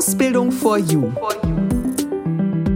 [0.00, 1.12] Ausbildung for You.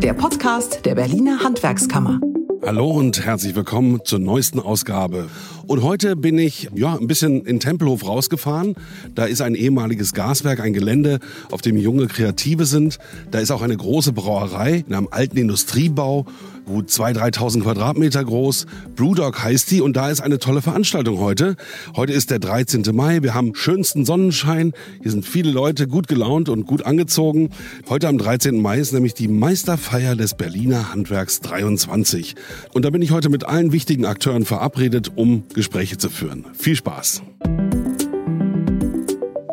[0.02, 2.20] Der Podcast der Berliner Handwerkskammer.
[2.62, 5.30] Hallo und herzlich willkommen zur neuesten Ausgabe.
[5.66, 8.74] Und heute bin ich ja ein bisschen in Tempelhof rausgefahren.
[9.14, 11.20] Da ist ein ehemaliges Gaswerk, ein Gelände,
[11.50, 12.98] auf dem junge Kreative sind.
[13.30, 16.26] Da ist auch eine große Brauerei in einem alten Industriebau
[16.64, 18.66] gut 2.000, 3.000 Quadratmeter groß.
[18.96, 21.56] Brewdog heißt die und da ist eine tolle Veranstaltung heute.
[21.94, 22.84] Heute ist der 13.
[22.92, 24.72] Mai, wir haben schönsten Sonnenschein.
[25.02, 27.50] Hier sind viele Leute gut gelaunt und gut angezogen.
[27.88, 28.60] Heute am 13.
[28.60, 32.34] Mai ist nämlich die Meisterfeier des Berliner Handwerks 23.
[32.72, 36.46] Und da bin ich heute mit allen wichtigen Akteuren verabredet, um Gespräche zu führen.
[36.54, 37.22] Viel Spaß!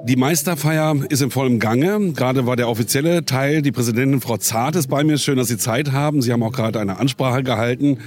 [0.03, 2.13] Die Meisterfeier ist im vollen Gange.
[2.13, 3.61] Gerade war der offizielle Teil.
[3.61, 5.19] Die Präsidentin Frau Zart ist bei mir.
[5.19, 6.23] Schön, dass Sie Zeit haben.
[6.23, 7.99] Sie haben auch gerade eine Ansprache gehalten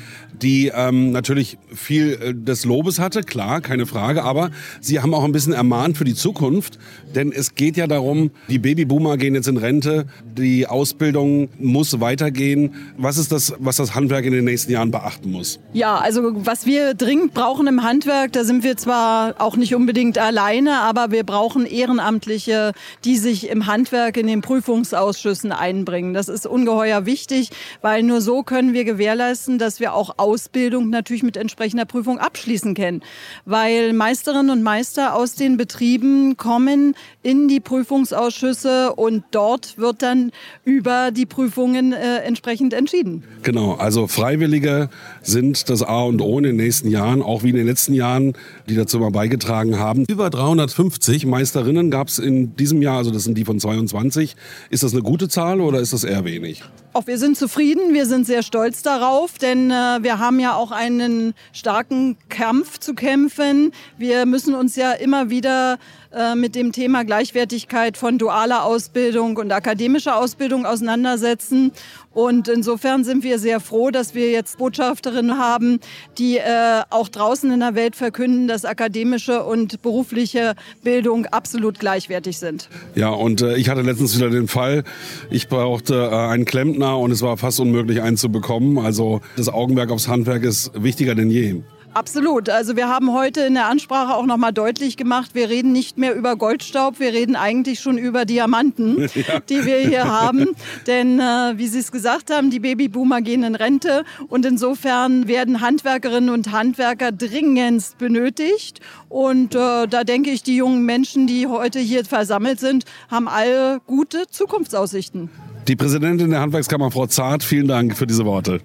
[0.43, 5.25] die ähm, natürlich viel äh, des Lobes hatte, klar, keine Frage, aber sie haben auch
[5.25, 6.79] ein bisschen ermahnt für die Zukunft,
[7.15, 10.07] denn es geht ja darum, die Babyboomer gehen jetzt in Rente,
[10.37, 12.75] die Ausbildung muss weitergehen.
[12.97, 15.61] Was ist das, was das Handwerk in den nächsten Jahren beachten muss?
[15.73, 20.19] Ja, also was wir dringend brauchen im Handwerk, da sind wir zwar auch nicht unbedingt
[20.19, 22.73] alleine, aber wir brauchen Ehrenamtliche,
[23.05, 26.15] die sich im Handwerk in den Prüfungsausschüssen einbringen.
[26.15, 27.51] Das ist ungeheuer wichtig,
[27.83, 32.75] weil nur so können wir gewährleisten, dass wir auch Ausbildung natürlich mit entsprechender Prüfung abschließen
[32.75, 33.03] können.
[33.45, 40.33] Weil Meisterinnen und Meister aus den Betrieben kommen in die Prüfungsausschüsse und dort wird dann
[40.65, 43.25] über die Prüfungen äh, entsprechend entschieden.
[43.43, 44.89] Genau, also Freiwillige
[45.21, 48.33] sind das A und O in den nächsten Jahren, auch wie in den letzten Jahren,
[48.71, 50.07] die dazu mal beigetragen haben.
[50.07, 54.37] Über 350 Meisterinnen gab es in diesem Jahr, also das sind die von 22.
[54.71, 56.63] Ist das eine gute Zahl oder ist das eher wenig?
[56.97, 60.71] Auch wir sind zufrieden, wir sind sehr stolz darauf, denn äh, wir haben ja auch
[60.71, 63.73] einen starken Kampf zu kämpfen.
[63.99, 65.79] Wir müssen uns ja immer wieder
[66.13, 71.73] äh, mit dem Thema Gleichwertigkeit von dualer Ausbildung und akademischer Ausbildung auseinandersetzen.
[72.13, 75.81] Und insofern sind wir sehr froh, dass wir jetzt Botschafterinnen haben,
[76.17, 80.55] die äh, auch draußen in der Welt verkünden, dass akademische und berufliche
[80.85, 82.69] Bildung absolut gleichwertig sind.
[82.95, 84.85] Ja, und äh, ich hatte letztens wieder den Fall,
[85.31, 88.79] ich brauchte äh, einen Klempner und es war fast unmöglich, einen zu bekommen.
[88.79, 91.63] Also das Augenmerk aufs Handwerk ist wichtiger denn je.
[91.95, 92.49] Absolut.
[92.49, 95.97] Also wir haben heute in der Ansprache auch noch mal deutlich gemacht, wir reden nicht
[95.97, 99.39] mehr über Goldstaub, wir reden eigentlich schon über Diamanten, ja.
[99.49, 100.57] die wir hier haben.
[100.89, 105.61] Denn äh, wie Sie es gesagt haben, die Babyboomer gehen in Rente und insofern werden
[105.61, 108.81] Handwerkerinnen und Handwerker dringendst benötigt.
[109.09, 113.81] Und äh, da denke ich, die jungen Menschen, die heute hier versammelt sind, haben alle
[113.87, 115.31] gute Zukunftsaussichten.
[115.67, 118.61] Die Präsidentin der Handwerkskammer, Frau Zart, vielen Dank für diese Worte.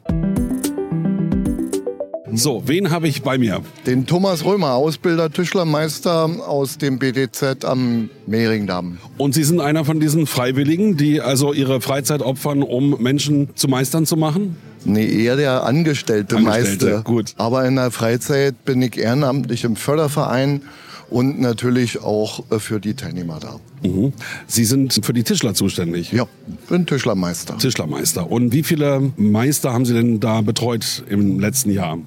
[2.34, 3.62] So, wen habe ich bei mir?
[3.88, 8.98] Den Thomas Römer, Ausbilder, Tischlermeister aus dem BDZ am Mehringdamm.
[9.18, 13.70] Und Sie sind einer von diesen Freiwilligen, die also ihre Freizeit opfern, um Menschen zu
[13.70, 14.58] Meistern zu machen?
[14.84, 17.04] Nee, eher der angestellte, Angestellte Meister.
[17.04, 17.34] Gut.
[17.38, 20.62] Aber in der Freizeit bin ich ehrenamtlich im Förderverein
[21.10, 23.60] und natürlich auch äh, für die Teilnehmer da.
[23.88, 24.14] Mhm.
[24.48, 26.12] Sie sind für die Tischler zuständig?
[26.12, 26.26] Ja,
[26.68, 27.58] bin Tischlermeister.
[27.58, 28.30] Tischlermeister.
[28.30, 31.98] Und wie viele Meister haben Sie denn da betreut im letzten Jahr?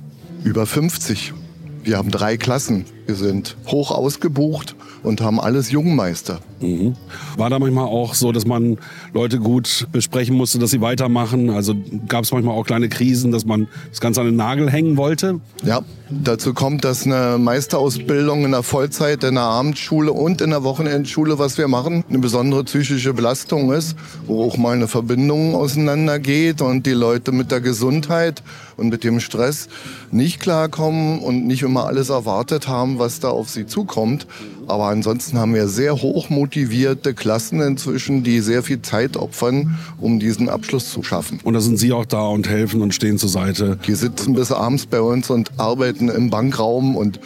[0.45, 1.33] Über 50.
[1.85, 2.85] Wir haben drei Klassen.
[3.07, 6.41] Wir sind hoch ausgebucht und haben alles Jungmeister.
[6.61, 6.95] Mhm.
[7.37, 8.79] War da manchmal auch so, dass man
[9.13, 11.51] Leute gut besprechen musste, dass sie weitermachen?
[11.51, 11.75] Also
[12.07, 15.41] gab es manchmal auch kleine Krisen, dass man das Ganze an den Nagel hängen wollte?
[15.65, 20.63] Ja, dazu kommt, dass eine Meisterausbildung in der Vollzeit, in der Abendschule und in der
[20.63, 23.97] Wochenendschule, was wir machen, eine besondere psychische Belastung ist,
[24.27, 28.43] wo auch mal eine Verbindung auseinandergeht und die Leute mit der Gesundheit
[28.77, 29.69] und mit dem Stress
[30.11, 34.27] nicht klarkommen und nicht immer alles erwartet haben, was da auf sie zukommt.
[34.67, 40.19] Aber ansonsten haben wir sehr hoch motivierte Klassen inzwischen, die sehr viel Zeit opfern, um
[40.19, 41.41] diesen Abschluss zu schaffen.
[41.43, 43.79] Und da sind Sie auch da und helfen und stehen zur Seite.
[43.87, 47.21] Die sitzen bis abends bei uns und arbeiten im Bankraum und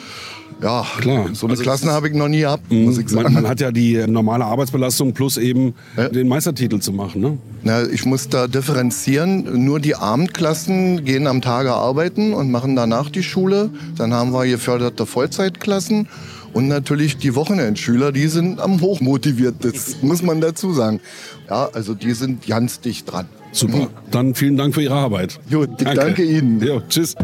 [0.62, 1.28] ja, Klar.
[1.34, 2.84] so eine Also Klassen habe ich noch nie gehabt, Mhm.
[2.84, 3.24] muss ich sagen.
[3.24, 6.08] Man, man hat ja die normale Arbeitsbelastung plus eben Ja.
[6.08, 7.20] den Meistertitel zu machen.
[7.20, 7.38] Ne?
[7.62, 9.64] Na, ich muss da differenzieren.
[9.64, 13.70] Nur die Abendklassen gehen am Tage arbeiten und machen danach die Schule.
[13.96, 16.08] Dann haben wir geförderte Vollzeitklassen.
[16.52, 21.00] Und natürlich die Wochenendschüler, die sind am hochmotiviert, das muss man dazu sagen.
[21.50, 23.26] Ja, also die sind ganz dicht dran.
[23.52, 23.88] Super.
[24.10, 25.38] Dann vielen Dank für Ihre Arbeit.
[25.50, 26.62] Gut, ich danke Ihnen.
[26.62, 27.14] Jo, tschüss.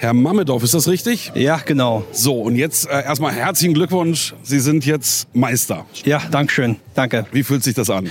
[0.00, 1.32] Herr Mamedov, ist das richtig?
[1.34, 2.04] Ja, genau.
[2.12, 4.32] So, und jetzt äh, erstmal herzlichen Glückwunsch.
[4.44, 5.86] Sie sind jetzt Meister.
[6.04, 6.76] Ja, danke schön.
[6.94, 7.26] Danke.
[7.32, 8.08] Wie fühlt sich das an?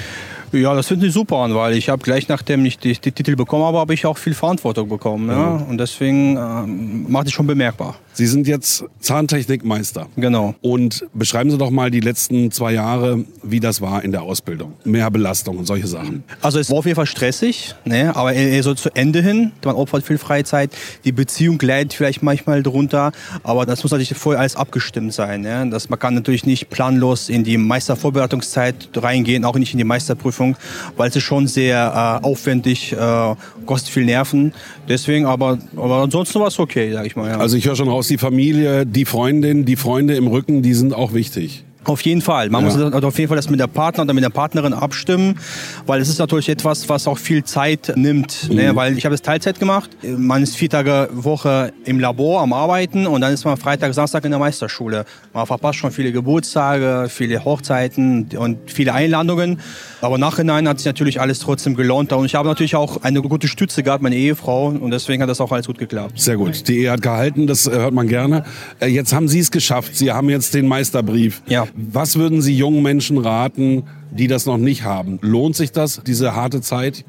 [0.52, 3.36] Ja, das finde ich super an, weil ich habe gleich nachdem ich die, die Titel
[3.36, 5.30] bekommen habe, habe ich auch viel Verantwortung bekommen.
[5.30, 5.66] Ja?
[5.70, 7.96] Und deswegen ähm, macht es schon bemerkbar.
[8.14, 10.08] Sie sind jetzt Zahntechnikmeister.
[10.16, 10.56] Genau.
[10.62, 14.74] Und beschreiben Sie doch mal die letzten zwei Jahre, wie das war in der Ausbildung.
[14.86, 16.24] Mehr Belastung und solche Sachen.
[16.42, 18.16] Also es war auf jeden Fall stressig, ne?
[18.16, 19.52] aber eher so zu Ende hin.
[19.64, 20.72] Man opfert viel Freizeit,
[21.06, 23.12] die Beziehung leidet vielleicht manchmal drunter,
[23.44, 25.42] aber das muss natürlich vorher alles abgestimmt sein.
[25.42, 25.70] Ne?
[25.70, 30.37] Das, man kann natürlich nicht planlos in die Meistervorbereitungszeit reingehen, auch nicht in die Meisterprüfung,
[30.40, 33.36] weil es ist schon sehr äh, aufwendig, äh,
[33.66, 34.54] kostet viel Nerven.
[34.88, 37.30] Deswegen, aber, aber ansonsten war es okay, sag ich mal.
[37.30, 37.38] Ja.
[37.38, 40.94] Also ich höre schon raus, die Familie, die Freundin, die Freunde im Rücken, die sind
[40.94, 41.64] auch wichtig.
[41.88, 42.50] Auf jeden Fall.
[42.50, 42.90] Man Ja.
[42.90, 45.40] muss auf jeden Fall das mit der Partner oder mit der Partnerin abstimmen,
[45.86, 48.50] weil es ist natürlich etwas, was auch viel Zeit nimmt.
[48.52, 48.76] Ne?
[48.76, 49.90] Weil ich habe es Teilzeit gemacht.
[50.04, 54.26] Man ist vier Tage Woche im Labor am Arbeiten und dann ist man Freitag, Samstag
[54.26, 55.06] in der Meisterschule.
[55.34, 59.60] Man verpasst schon viele Geburtstage, viele Hochzeiten und viele Einladungen.
[60.02, 62.12] Aber nachhinein hat sich natürlich alles trotzdem gelohnt.
[62.12, 64.68] Und ich habe natürlich auch eine gute Stütze gehabt, meine Ehefrau.
[64.68, 66.20] Und deswegen hat das auch alles gut geklappt.
[66.20, 66.68] Sehr gut.
[66.68, 68.44] Die Ehe hat gehalten, das äh, hört man gerne.
[68.82, 69.96] Äh, Jetzt haben Sie es geschafft.
[69.96, 71.42] Sie haben jetzt den Meisterbrief.
[71.48, 71.66] Ja.
[71.80, 75.20] Was würden Sie jungen Menschen raten, die das noch nicht haben?
[75.22, 77.06] Lohnt sich das, diese harte Zeit?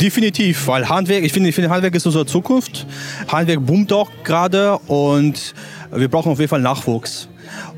[0.00, 2.86] Definitiv, weil Handwerk, ich finde, ich finde Handwerk ist unsere Zukunft.
[3.28, 5.54] Handwerk boomt auch gerade und
[5.94, 7.28] wir brauchen auf jeden Fall Nachwuchs.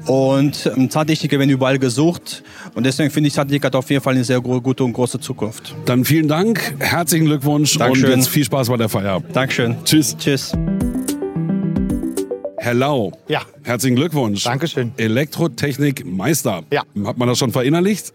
[0.06, 2.42] Und ähm, Zahntechniker werden überall gesucht
[2.74, 5.74] und deswegen finde ich Zahntechnik hat auf jeden Fall eine sehr gute und große Zukunft.
[5.84, 8.12] Dann vielen Dank, herzlichen Glückwunsch Dankeschön.
[8.12, 9.22] und jetzt viel Spaß bei der Feier.
[9.32, 9.76] Dankeschön.
[9.84, 10.16] Tschüss.
[10.16, 10.52] Tschüss.
[12.62, 13.40] Herr Lau, Ja.
[13.62, 14.44] herzlichen Glückwunsch.
[14.44, 14.92] Dankeschön.
[14.98, 16.62] Elektrotechnik-Meister.
[16.70, 16.82] Ja.
[17.06, 18.12] Hat man das schon verinnerlicht?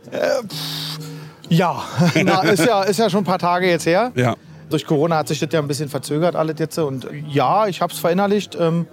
[1.50, 1.84] Ja,
[2.24, 4.12] Na, ist ja, ist ja schon ein paar Tage jetzt her.
[4.16, 4.36] Ja.
[4.70, 6.78] Durch Corona hat sich das ja ein bisschen verzögert alles jetzt.
[6.78, 8.56] Und ja, ich habe es verinnerlicht.
[8.60, 8.86] Ähm,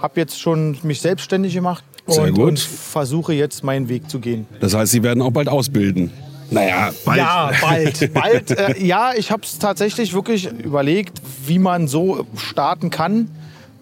[0.00, 2.48] habe jetzt schon mich selbstständig gemacht Sehr und, gut.
[2.48, 4.46] und versuche jetzt meinen Weg zu gehen.
[4.58, 6.10] Das heißt, Sie werden auch bald ausbilden.
[6.50, 7.18] Naja, bald.
[7.18, 8.12] Ja, bald.
[8.14, 13.30] bald äh, ja, ich habe es tatsächlich wirklich überlegt, wie man so starten kann,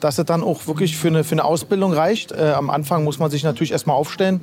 [0.00, 2.32] dass es dann auch wirklich für eine, für eine Ausbildung reicht.
[2.32, 4.40] Äh, am Anfang muss man sich natürlich erstmal aufstellen,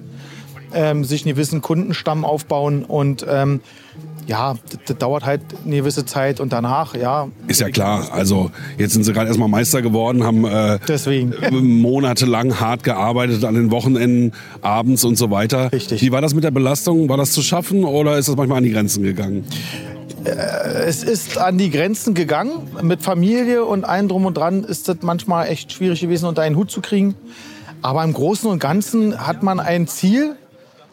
[0.74, 3.62] ähm, sich einen gewissen Kundenstamm aufbauen und ähm,
[4.28, 4.56] ja,
[4.86, 8.08] das, dauert halt eine gewisse Zeit und danach, ja, Ist ja klar.
[8.12, 11.34] Also jetzt sind Sie gerade erstmal Meister geworden, haben äh, deswegen.
[11.82, 15.72] monatelang hart gearbeitet an den Wochenenden, abends und so weiter.
[15.72, 16.02] Richtig.
[16.02, 17.10] Wie war das mit der Belastung?
[17.10, 19.46] War das zu schaffen oder ist das manchmal an die Grenzen gegangen?
[20.26, 22.52] Es ist an die Grenzen gegangen.
[22.82, 26.56] Mit Familie und allem drum und dran ist das manchmal echt schwierig gewesen, unter einen
[26.56, 27.16] Hut zu kriegen.
[27.82, 30.36] Aber im Großen und Ganzen hat man ein Ziel.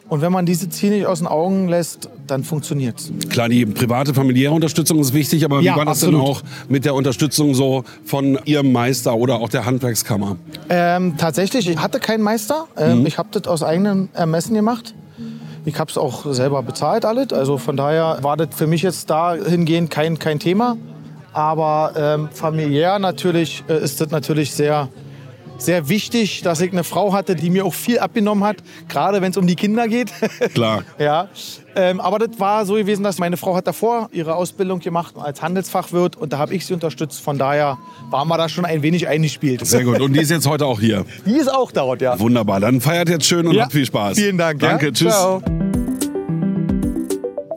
[0.09, 3.13] Und wenn man dieses Ziel nicht aus den Augen lässt, dann funktioniert's.
[3.29, 6.21] Klar, die private, familiäre Unterstützung ist wichtig, aber wie Ja, war das absolut.
[6.21, 10.37] denn auch mit der Unterstützung so von Ihrem Meister oder auch der Handwerkskammer?
[10.69, 12.67] Ähm, tatsächlich, ich hatte keinen Meister.
[12.77, 14.95] Ähm, Ich habe das aus eigenem Ermessen gemacht.
[15.71, 17.33] Ich habe es auch selber bezahlt alles.
[17.33, 20.77] Also von daher war das für mich jetzt dahingehend kein, kein Thema.
[21.33, 24.89] Aber ähm, familiär natürlich äh, ist das natürlich sehr,
[25.61, 28.57] sehr wichtig, dass ich eine Frau hatte, die mir auch viel abgenommen hat,
[28.89, 30.13] gerade wenn es um die Kinder geht.
[30.55, 30.83] Klar.
[30.99, 31.29] ja.
[31.77, 35.41] Ähm, aber das war so gewesen, dass meine Frau hat davor ihre Ausbildung gemacht als
[35.41, 37.21] Handelsfachwirt und da habe ich sie unterstützt.
[37.21, 37.79] Von daher
[38.11, 39.65] waren wir da schon ein wenig eingespielt.
[39.65, 40.01] Sehr gut.
[40.01, 41.05] Und die ist jetzt heute auch hier.
[41.27, 42.19] Die ist auch dort, ja.
[42.19, 42.59] Wunderbar.
[42.61, 43.65] Dann feiert jetzt schön und Ja.
[43.65, 44.19] habt viel Spaß.
[44.19, 44.59] Vielen Dank.
[44.61, 44.87] Danke.
[44.87, 44.93] ja?
[44.93, 45.13] Tschüss.
[45.13, 45.43] Ciao.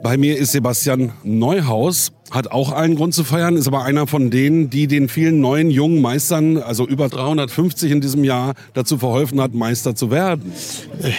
[0.03, 2.11] Bei mir ist Sebastian Neuhaus.
[2.33, 5.69] Hat auch allen Grund zu feiern, ist aber einer von denen, die den vielen neuen
[5.69, 10.51] jungen Meistern, also über 350 in diesem Jahr, dazu verholfen hat, Meister zu werden.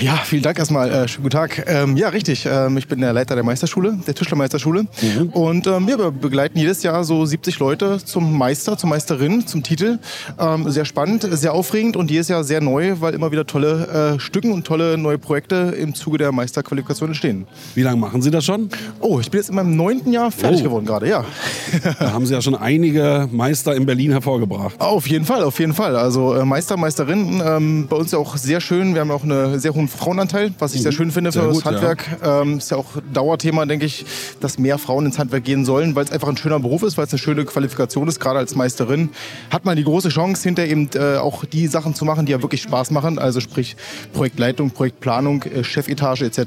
[0.00, 0.90] Ja, vielen Dank erstmal.
[0.90, 1.64] Äh, schönen guten Tag.
[1.68, 2.48] Ähm, ja, richtig.
[2.50, 4.86] Ähm, ich bin der Leiter der Meisterschule, der Tischlermeisterschule.
[5.30, 9.62] Und ähm, ja, wir begleiten jedes Jahr so 70 Leute zum Meister, zur Meisterin, zum
[9.62, 10.00] Titel.
[10.40, 14.18] Ähm, sehr spannend, sehr aufregend und jedes Jahr sehr neu, weil immer wieder tolle äh,
[14.18, 17.46] Stücken und tolle neue Projekte im Zuge der Meisterqualifikation entstehen.
[17.76, 18.68] Wie lange machen Sie das schon?
[19.00, 20.64] Oh, ich bin jetzt in meinem neunten Jahr fertig Oh.
[20.64, 21.24] geworden gerade, ja.
[21.98, 24.80] Da haben Sie ja schon einige Meister in Berlin hervorgebracht.
[24.80, 25.96] Auf jeden Fall, auf jeden Fall.
[25.96, 28.94] Also äh, Meister, Meisterinnen, ähm, bei uns ja auch sehr schön.
[28.94, 31.58] Wir haben auch einen sehr hohen Frauenanteil, was ich sehr schön finde Sehr für gut,
[31.58, 32.04] das Handwerk.
[32.24, 34.04] Ähm, ist ja auch Dauerthema, denke ich,
[34.40, 37.06] dass mehr Frauen ins Handwerk gehen sollen, weil es einfach ein schöner Beruf ist, weil
[37.06, 38.20] es eine schöne Qualifikation ist.
[38.20, 39.10] Gerade als Meisterin
[39.50, 42.40] hat man die große Chance, hinter eben äh, auch die Sachen zu machen, die ja
[42.42, 43.18] wirklich Spaß machen.
[43.18, 43.76] Also sprich
[44.12, 46.38] Projektleitung, Projektplanung, äh, Chefetage etc.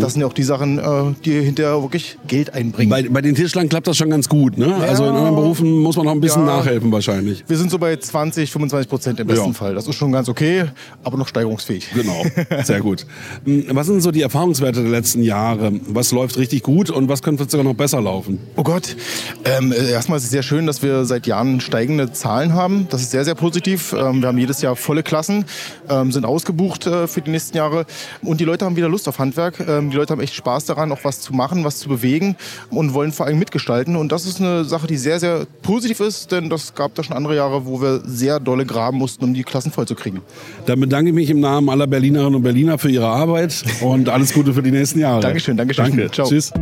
[0.00, 1.14] Das sind ja auch die Sachen, äh,
[1.58, 2.90] die hinterher wirklich Geld einbringen.
[2.90, 4.56] Bei, bei den Tischlern klappt das schon ganz gut.
[4.58, 4.74] Ne?
[4.76, 6.56] Also in anderen Berufen muss man noch ein bisschen Ja.
[6.58, 7.44] nachhelfen wahrscheinlich.
[7.48, 9.52] Wir sind so bei 20, 25 Prozent im besten Ja.
[9.52, 9.74] Fall.
[9.74, 10.64] Das ist schon ganz okay,
[11.04, 11.88] aber noch steigerungsfähig.
[11.94, 12.24] Genau,
[12.64, 13.06] sehr gut.
[13.44, 15.72] Hm, Was sind so die Erfahrungswerte der letzten Jahre?
[15.88, 18.38] Was läuft richtig gut und was könnte sogar noch besser laufen?
[18.56, 18.96] Oh Gott.
[19.44, 22.86] Ähm, äh, erstmal ist es sehr schön, dass wir seit Jahren steigende Zahlen haben.
[22.90, 23.92] Das ist sehr, sehr positiv.
[23.92, 25.44] Ähm, wir haben jedes Jahr volle Klassen,
[25.88, 27.86] ähm, sind ausgebucht äh, für die nächsten Jahre.
[28.22, 29.60] Und die Leute haben wieder Lust auf Handwerk.
[29.66, 31.47] Ähm, die Leute haben echt Spaß daran, auch was zu machen.
[31.48, 32.36] Machen, was zu bewegen
[32.70, 33.96] und wollen vor allem mitgestalten.
[33.96, 37.16] Und das ist eine Sache, die sehr, sehr positiv ist, denn das gab da schon
[37.16, 40.20] andere Jahre, wo wir sehr dolle graben mussten, um die Klassen voll zu kriegen.
[40.66, 44.32] Dann bedanke ich mich im Namen aller Berlinerinnen und Berliner für ihre Arbeit und alles
[44.32, 45.20] Gute für die nächsten Jahre.
[45.20, 45.84] Dankeschön, Dankeschön.
[45.84, 46.10] Danke.
[46.10, 46.28] Ciao.
[46.28, 46.52] Tschüss.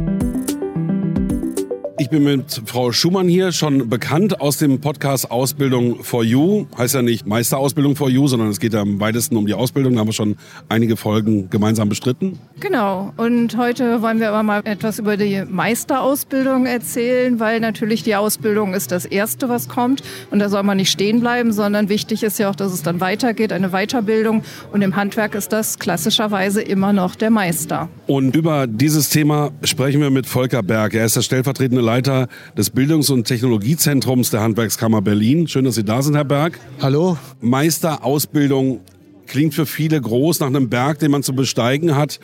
[1.99, 6.67] Ich bin mit Frau Schumann hier, schon bekannt aus dem Podcast Ausbildung for You.
[6.77, 9.95] Heißt ja nicht Meisterausbildung for You, sondern es geht ja am weitesten um die Ausbildung.
[9.95, 10.37] Da haben wir schon
[10.69, 12.39] einige Folgen gemeinsam bestritten.
[12.61, 13.15] Genau.
[13.17, 18.75] Und heute wollen wir aber mal etwas über die Meisterausbildung erzählen, weil natürlich die Ausbildung
[18.75, 20.03] ist das Erste, was kommt.
[20.31, 23.01] Und da soll man nicht stehen bleiben, sondern wichtig ist ja auch, dass es dann
[23.01, 24.43] weitergeht, eine Weiterbildung.
[24.71, 27.89] Und im Handwerk ist das klassischerweise immer noch der Meister.
[28.07, 30.93] Und über dieses Thema sprechen wir mit Volker Berg.
[30.93, 32.29] Er ist der stellvertretende Leiter
[32.59, 35.49] des Bildungs- und Technologiezentrums der Handwerkskammer Berlin.
[35.49, 36.59] Schön, dass Sie da sind, Herr Berg.
[36.83, 37.17] Hallo.
[37.41, 38.81] Meisterausbildung
[39.27, 42.21] klingt für viele groß nach einem Berg, den man zu besteigen hat.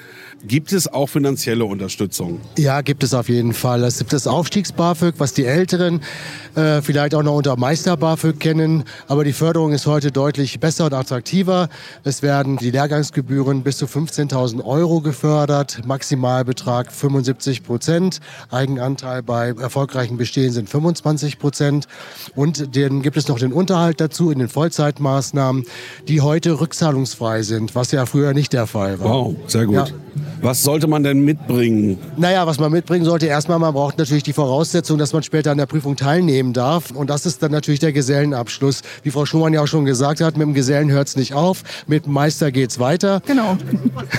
[0.46, 2.40] Gibt es auch finanzielle Unterstützung?
[2.58, 3.84] Ja, gibt es auf jeden Fall.
[3.84, 6.00] Es gibt das Aufstiegs-BAföG, was die Älteren
[6.54, 8.84] äh, vielleicht auch noch unter Meister-BAföG kennen.
[9.08, 11.68] Aber die Förderung ist heute deutlich besser und attraktiver.
[12.04, 15.82] Es werden die Lehrgangsgebühren bis zu 15.000 Euro gefördert.
[15.86, 18.20] Maximalbetrag 75 Prozent.
[18.50, 21.86] Eigenanteil bei erfolgreichen Bestehen sind 25 Prozent.
[22.34, 25.64] Und dann gibt es noch den Unterhalt dazu in den Vollzeitmaßnahmen,
[26.08, 26.60] die heute
[26.92, 29.08] rückzahlungsfrei sind, was ja früher nicht der Fall war.
[29.08, 29.76] Wow, sehr gut.
[29.76, 29.86] Ja.
[30.42, 31.98] Was sollte man denn mitbringen?
[32.16, 35.58] Naja, was man mitbringen sollte, erstmal, man braucht natürlich die Voraussetzung, dass man später an
[35.58, 36.90] der Prüfung teilnehmen darf.
[36.90, 38.82] Und das ist dann natürlich der Gesellenabschluss.
[39.04, 41.62] Wie Frau Schumann ja auch schon gesagt hat, mit dem Gesellen hört es nicht auf,
[41.86, 43.22] mit dem Meister geht's weiter.
[43.24, 43.56] Genau.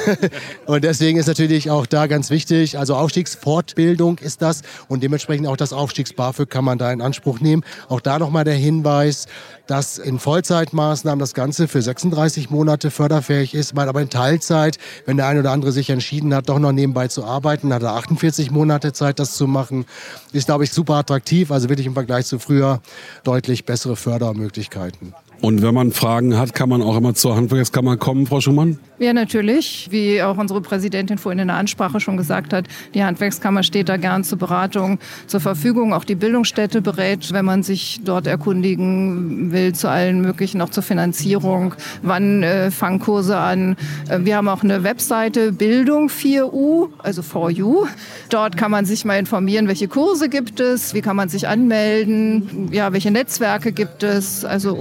[0.66, 5.58] Und deswegen ist natürlich auch da ganz wichtig, also Aufstiegsfortbildung ist das und dementsprechend auch
[5.58, 7.64] das Aufstiegs-BAföG kann man da in Anspruch nehmen.
[7.90, 9.28] Auch da nochmal der Hinweis,
[9.68, 15.18] dass in Vollzeitmaßnahmen das Ganze für 36 Monate förderfähig ist, man aber in Teilzeit, wenn
[15.18, 18.52] der eine oder andere sich entschieden hat, doch noch nebenbei zu arbeiten, hat er 48
[18.52, 19.86] Monate Zeit, das zu machen.
[20.32, 22.82] Ist, glaube ich, super attraktiv, also wirklich im Vergleich zu früher
[23.24, 25.14] deutlich bessere Fördermöglichkeiten.
[25.44, 28.80] Und wenn man Fragen hat, kann man auch immer zur Handwerkskammer kommen, Frau Schumann?
[28.98, 29.90] Ja, natürlich.
[29.92, 33.98] Wie auch unsere Präsidentin vorhin in der Ansprache schon gesagt hat, die Handwerkskammer steht da
[33.98, 35.92] gern zur Beratung zur Verfügung.
[35.92, 40.82] Auch die Bildungsstätte berät, wenn man sich dort erkundigen will, zu allen möglichen, auch zur
[40.82, 41.76] Finanzierung.
[42.04, 43.76] Wann äh, fangen Kurse an?
[44.08, 47.88] Äh, wir haben auch eine Webseite Bildung 4U, also 4U.
[48.30, 52.70] Dort kann man sich mal informieren, welche Kurse gibt es, wie kann man sich anmelden,
[52.72, 54.74] ja, welche Netzwerke gibt es, also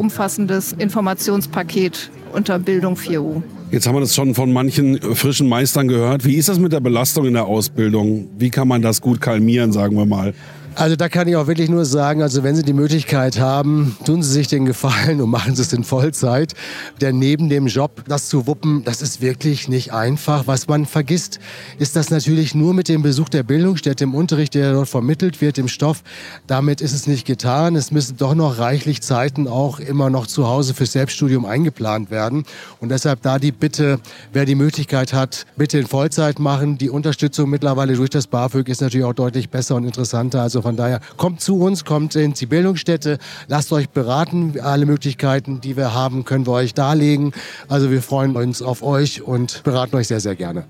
[0.52, 3.42] umfassendes Informationspaket unter Bildung 4U.
[3.70, 6.24] Jetzt haben wir das schon von manchen frischen Meistern gehört.
[6.26, 8.28] Wie ist das mit der Belastung in der Ausbildung?
[8.38, 10.34] Wie kann man das gut kalmieren, sagen wir mal?
[10.74, 14.22] Also da kann ich auch wirklich nur sagen, also wenn Sie die Möglichkeit haben, tun
[14.22, 16.54] Sie sich den Gefallen und machen Sie es in Vollzeit.
[17.00, 20.46] Denn neben dem Job, das zu wuppen, das ist wirklich nicht einfach.
[20.46, 21.40] Was man vergisst,
[21.78, 25.58] ist das natürlich nur mit dem Besuch der Bildungsstätte, im Unterricht, der dort vermittelt wird,
[25.58, 26.02] im Stoff.
[26.46, 27.76] Damit ist es nicht getan.
[27.76, 32.44] Es müssen doch noch reichlich Zeiten auch immer noch zu Hause fürs Selbststudium eingeplant werden.
[32.80, 34.00] Und deshalb da die Bitte,
[34.32, 36.78] wer die Möglichkeit hat, bitte in Vollzeit machen.
[36.78, 40.40] Die Unterstützung mittlerweile durch das BAföG ist natürlich auch deutlich besser und interessanter.
[40.40, 44.54] Also von daher kommt zu uns, kommt in die Bildungsstätte, lasst euch beraten.
[44.60, 47.32] Alle Möglichkeiten, die wir haben, können wir euch darlegen.
[47.68, 50.64] Also wir freuen uns auf euch und beraten euch sehr, sehr gerne.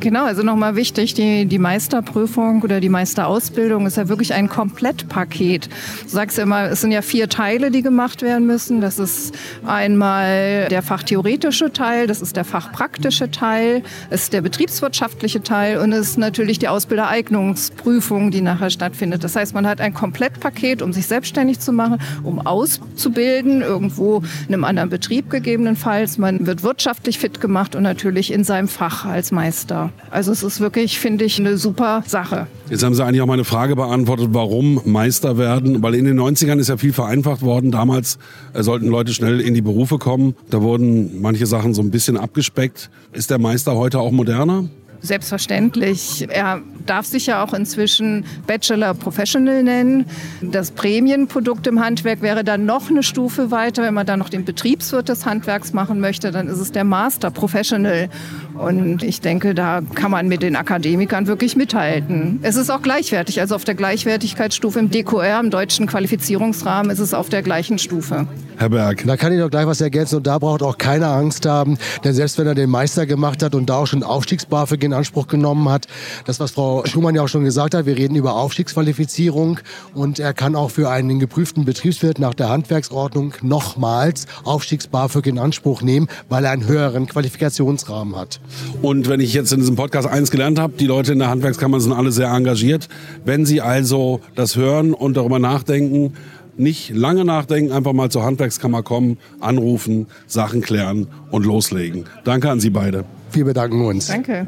[0.00, 5.68] Genau, also nochmal wichtig, die, die Meisterprüfung oder die Meisterausbildung ist ja wirklich ein Komplettpaket.
[6.02, 8.80] Du sagst immer, es sind ja vier Teile, die gemacht werden müssen.
[8.80, 9.34] Das ist
[9.66, 15.92] einmal der fachtheoretische Teil, das ist der fachpraktische Teil, es ist der betriebswirtschaftliche Teil und
[15.92, 19.24] es ist natürlich die Ausbildereignungsprüfung, die nachher stattfindet.
[19.24, 24.54] Das heißt, man hat ein Komplettpaket, um sich selbstständig zu machen, um auszubilden, irgendwo in
[24.54, 26.18] einem anderen Betrieb gegebenenfalls.
[26.18, 29.83] Man wird wirtschaftlich fit gemacht und natürlich in seinem Fach als Meister.
[30.10, 32.46] Also es ist wirklich, finde ich, eine super Sache.
[32.70, 35.82] Jetzt haben Sie eigentlich auch meine Frage beantwortet, warum Meister werden.
[35.82, 37.70] Weil in den 90ern ist ja viel vereinfacht worden.
[37.70, 38.18] Damals
[38.52, 40.34] äh, sollten Leute schnell in die Berufe kommen.
[40.50, 42.90] Da wurden manche Sachen so ein bisschen abgespeckt.
[43.12, 44.64] Ist der Meister heute auch moderner?
[45.04, 46.26] Selbstverständlich.
[46.30, 50.06] Er darf sich ja auch inzwischen Bachelor Professional nennen.
[50.40, 53.82] Das Prämienprodukt im Handwerk wäre dann noch eine Stufe weiter.
[53.82, 57.30] Wenn man dann noch den Betriebswirt des Handwerks machen möchte, dann ist es der Master
[57.30, 58.08] Professional.
[58.54, 62.38] Und ich denke, da kann man mit den Akademikern wirklich mithalten.
[62.42, 63.40] Es ist auch gleichwertig.
[63.40, 68.26] Also auf der Gleichwertigkeitsstufe im DQR, im deutschen Qualifizierungsrahmen, ist es auf der gleichen Stufe.
[68.56, 69.04] Herr Berg.
[69.06, 72.14] Da kann ich doch gleich was ergänzen und da braucht auch keiner Angst haben, denn
[72.14, 75.68] selbst wenn er den Meister gemacht hat und da auch schon Aufstiegs-BAföG in Anspruch genommen
[75.68, 75.86] hat,
[76.24, 79.58] das was Frau Schumann ja auch schon gesagt hat, wir reden über Aufstiegsqualifizierung
[79.94, 85.82] und er kann auch für einen geprüften Betriebswirt nach der Handwerksordnung nochmals Aufstiegs-BAföG in Anspruch
[85.82, 88.40] nehmen, weil er einen höheren Qualifikationsrahmen hat.
[88.82, 91.80] Und wenn ich jetzt in diesem Podcast eins gelernt habe, die Leute in der Handwerkskammer
[91.80, 92.88] sind alle sehr engagiert.
[93.24, 96.14] Wenn Sie also das hören und darüber nachdenken,
[96.56, 102.04] nicht lange nachdenken, einfach mal zur Handwerkskammer kommen, anrufen, Sachen klären und loslegen.
[102.24, 103.04] Danke an Sie beide.
[103.32, 104.06] Wir bedanken uns.
[104.06, 104.46] Danke.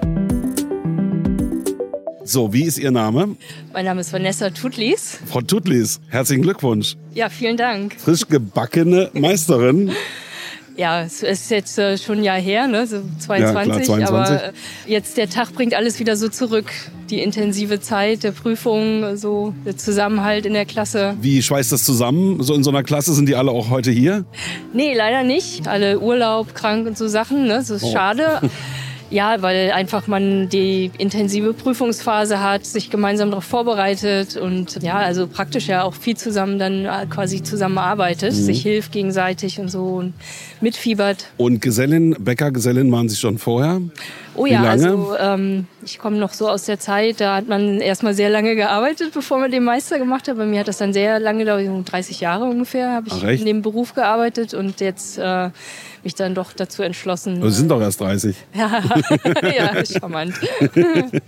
[2.25, 3.37] So, wie ist Ihr Name?
[3.73, 5.19] Mein Name ist Vanessa Tutlis.
[5.26, 6.97] Frau Tutlis, herzlichen Glückwunsch.
[7.15, 7.95] Ja, vielen Dank.
[7.99, 9.93] Frisch gebackene Meisterin.
[10.76, 12.87] Ja, es ist jetzt äh, schon ein Jahr her, ne?
[12.87, 14.06] so 22, Ja, klar, 22.
[14.09, 14.52] aber
[14.87, 16.66] jetzt der Tag bringt alles wieder so zurück.
[17.09, 21.14] Die intensive Zeit der Prüfung, so der Zusammenhalt in der Klasse.
[21.21, 22.42] Wie schweißt das zusammen?
[22.42, 24.25] So in so einer Klasse sind die alle auch heute hier?
[24.75, 25.66] Nee, leider nicht.
[25.68, 27.54] Alle Urlaub, krank und so Sachen, ne?
[27.54, 27.92] das ist Oh.
[27.92, 28.40] schade.
[29.09, 35.29] Ja, weil einfach man die intensive Prüfungsphase hat, sich gemeinsam darauf vorbereitet und ja, also
[35.29, 38.37] praktisch ja auch viel zusammen dann äh, quasi zusammenarbeitet, Mhm.
[38.37, 40.15] sich hilft gegenseitig und so und
[40.61, 41.27] mitfiebert.
[41.37, 43.81] Und Gesellin, Bäckergesellin waren Sie schon vorher?
[44.37, 48.14] Oh ja, also ähm, ich komme noch so aus der Zeit, da hat man erstmal
[48.14, 50.37] sehr lange gearbeitet, bevor man den Meister gemacht hat.
[50.37, 53.25] Bei mir hat das dann sehr lange, gedauert, so 30 Jahre ungefähr, habe Ach, ich
[53.25, 53.40] echt?
[53.40, 55.50] in dem Beruf gearbeitet und jetzt äh,
[56.05, 57.43] mich dann doch dazu entschlossen.
[57.43, 58.37] Sie sind doch erst 30.
[58.55, 58.83] ja,
[59.43, 60.35] ja, charmant.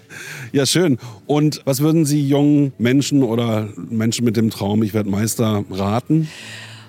[0.52, 0.98] Ja, schön.
[1.26, 6.28] Und was würden Sie jungen Menschen oder Menschen mit dem Traum, ich werde Meister, raten?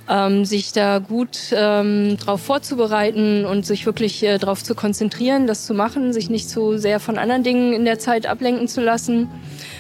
[0.10, 5.66] Ähm, sich da gut ähm, darauf vorzubereiten und sich wirklich äh, darauf zu konzentrieren, das
[5.66, 9.30] zu machen, sich nicht zu sehr von anderen Dingen in der Zeit ablenken zu lassen.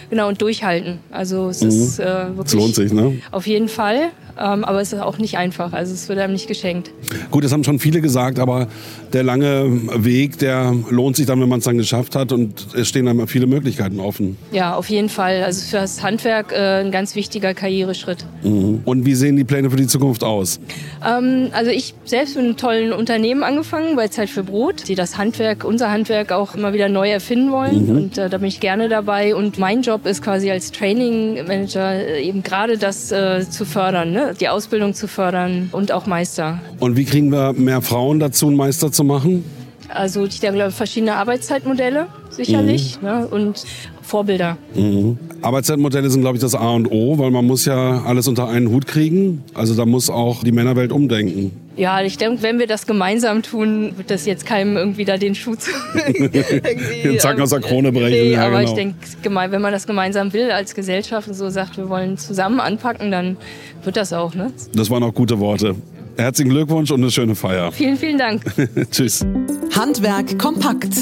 [0.09, 0.99] Genau, und durchhalten.
[1.11, 2.05] Also es ist äh,
[2.35, 2.47] wirklich.
[2.47, 3.21] Es lohnt sich, ne?
[3.31, 4.09] Auf jeden Fall.
[4.39, 5.73] Ähm, aber es ist auch nicht einfach.
[5.73, 6.91] Also es wird einem nicht geschenkt.
[7.29, 8.67] Gut, das haben schon viele gesagt, aber
[9.11, 9.65] der lange
[10.03, 13.27] Weg, der lohnt sich dann, wenn man es dann geschafft hat und es stehen einem
[13.27, 14.37] viele Möglichkeiten offen.
[14.51, 15.43] Ja, auf jeden Fall.
[15.43, 18.25] Also für das Handwerk äh, ein ganz wichtiger Karriereschritt.
[18.43, 18.81] Mhm.
[18.85, 20.59] Und wie sehen die Pläne für die Zukunft aus?
[21.05, 24.95] Ähm, also ich selbst bin in einem tollen Unternehmen angefangen bei Zeit für Brot, die
[24.95, 27.87] das Handwerk, unser Handwerk auch immer wieder neu erfinden wollen.
[27.87, 27.95] Mhm.
[27.95, 29.35] Und äh, da bin ich gerne dabei.
[29.35, 34.11] Und mein Job ist quasi als Training Manager äh, eben gerade das äh, zu fördern,
[34.11, 34.28] ne?
[34.33, 36.59] Die Ausbildung zu fördern und auch Meister.
[36.79, 39.43] Und wie kriegen wir mehr Frauen dazu, einen Meister zu machen?
[39.89, 43.27] Also ich glaube verschiedene Arbeitszeitmodelle sicherlich ne?
[43.27, 43.65] und
[44.01, 44.57] Vorbilder.
[44.75, 45.17] Mhm.
[45.41, 48.69] Arbeitszeitmodelle sind, glaube ich, das A und O, weil man muss ja alles unter einen
[48.69, 49.43] Hut kriegen.
[49.53, 51.51] Also da muss auch die Männerwelt umdenken.
[51.79, 55.33] Ja, ich denke, wenn wir das gemeinsam tun, wird das jetzt keinem irgendwie da den
[55.33, 58.09] Schuh zu Den Zacken aus der Krone brechen.
[58.11, 58.71] Nee, ja, aber genau.
[58.71, 62.17] ich denke, gemein- wenn man das gemeinsam will als Gesellschaft und so sagt, wir wollen
[62.17, 63.37] zusammen anpacken, dann
[63.85, 64.35] wird das auch.
[64.35, 64.51] Ne?
[64.73, 65.73] Das waren auch gute Worte.
[66.17, 67.71] Herzlichen Glückwunsch und eine schöne Feier.
[67.71, 68.41] Vielen, vielen Dank.
[68.91, 69.25] Tschüss.
[69.73, 70.93] Handwerk kompakt.